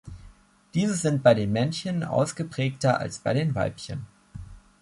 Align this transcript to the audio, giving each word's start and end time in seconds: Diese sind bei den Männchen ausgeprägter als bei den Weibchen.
Diese 0.73 0.95
sind 0.95 1.21
bei 1.21 1.35
den 1.35 1.51
Männchen 1.51 2.03
ausgeprägter 2.03 2.97
als 2.99 3.19
bei 3.19 3.35
den 3.35 3.53
Weibchen. 3.53 4.07